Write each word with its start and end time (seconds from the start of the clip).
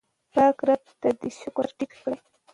پاک 0.33 0.57
رب 0.67 0.83
ته 1.01 1.09
د 1.21 1.21
شکر 1.39 1.65
سر 1.67 1.71
ټیټ 1.77 1.91
کړئ. 2.01 2.19